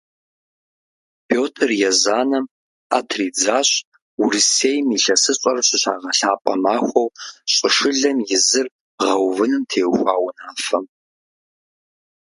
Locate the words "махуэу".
6.63-7.09